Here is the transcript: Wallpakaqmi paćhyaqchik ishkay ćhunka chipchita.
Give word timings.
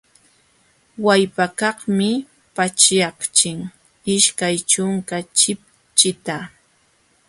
Wallpakaqmi 1.05 2.09
paćhyaqchik 2.55 3.59
ishkay 4.15 4.55
ćhunka 4.71 5.17
chipchita. 5.37 6.37